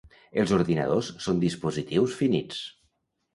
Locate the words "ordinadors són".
0.55-1.43